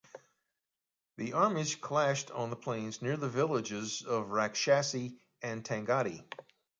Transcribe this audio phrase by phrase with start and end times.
[1.17, 6.25] The armies clashed on the plains near the villages of Rakshasi and Tangadi.